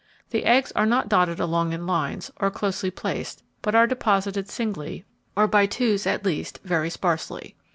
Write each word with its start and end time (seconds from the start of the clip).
The 0.31 0.45
eggs 0.45 0.71
are 0.75 0.87
not 0.87 1.09
dotted 1.09 1.39
along 1.39 1.73
in 1.73 1.85
lines, 1.85 2.31
or 2.39 2.49
closely 2.49 2.89
placed, 2.89 3.43
but 3.61 3.75
are 3.75 3.85
deposited 3.85 4.49
singly, 4.49 5.05
or 5.35 5.45
by 5.47 5.67
twos, 5.67 6.07
at 6.07 6.25
least 6.25 6.59
very 6.63 6.89
sparsely. 6.89 7.55